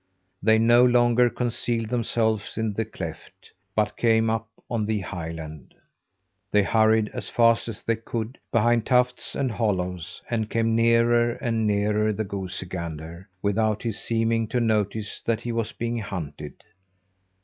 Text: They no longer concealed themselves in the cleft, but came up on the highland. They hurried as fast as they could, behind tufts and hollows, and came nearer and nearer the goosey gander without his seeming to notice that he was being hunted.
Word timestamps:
They 0.41 0.57
no 0.57 0.83
longer 0.83 1.29
concealed 1.29 1.89
themselves 1.89 2.57
in 2.57 2.73
the 2.73 2.85
cleft, 2.85 3.51
but 3.75 3.95
came 3.97 4.31
up 4.31 4.47
on 4.67 4.87
the 4.87 5.01
highland. 5.01 5.75
They 6.49 6.63
hurried 6.63 7.09
as 7.09 7.29
fast 7.29 7.67
as 7.67 7.83
they 7.83 7.97
could, 7.97 8.39
behind 8.51 8.87
tufts 8.87 9.35
and 9.35 9.51
hollows, 9.51 10.23
and 10.27 10.49
came 10.49 10.75
nearer 10.75 11.33
and 11.33 11.67
nearer 11.67 12.11
the 12.13 12.23
goosey 12.23 12.65
gander 12.65 13.29
without 13.43 13.83
his 13.83 14.01
seeming 14.01 14.47
to 14.47 14.59
notice 14.59 15.21
that 15.21 15.41
he 15.41 15.51
was 15.51 15.71
being 15.71 15.99
hunted. 15.99 16.63